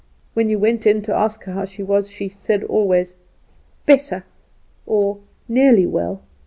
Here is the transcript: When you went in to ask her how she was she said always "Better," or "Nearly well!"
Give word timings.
When 0.33 0.49
you 0.49 0.57
went 0.57 0.87
in 0.87 1.03
to 1.03 1.13
ask 1.13 1.43
her 1.43 1.51
how 1.51 1.65
she 1.65 1.83
was 1.83 2.09
she 2.09 2.27
said 2.27 2.63
always 2.63 3.13
"Better," 3.85 4.25
or 4.87 5.19
"Nearly 5.47 5.85
well!" 5.85 6.23